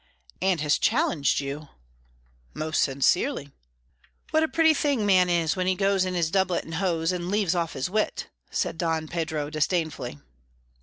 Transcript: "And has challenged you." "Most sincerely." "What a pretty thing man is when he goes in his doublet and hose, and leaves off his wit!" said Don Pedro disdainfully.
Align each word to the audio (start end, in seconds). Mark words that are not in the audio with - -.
"And 0.41 0.61
has 0.61 0.79
challenged 0.79 1.41
you." 1.41 1.67
"Most 2.55 2.81
sincerely." 2.81 3.51
"What 4.31 4.41
a 4.41 4.47
pretty 4.47 4.73
thing 4.73 5.05
man 5.05 5.29
is 5.29 5.55
when 5.55 5.67
he 5.67 5.75
goes 5.75 6.05
in 6.05 6.15
his 6.15 6.31
doublet 6.31 6.63
and 6.63 6.73
hose, 6.73 7.11
and 7.11 7.29
leaves 7.29 7.53
off 7.53 7.73
his 7.73 7.87
wit!" 7.87 8.25
said 8.49 8.79
Don 8.79 9.07
Pedro 9.07 9.51
disdainfully. 9.51 10.17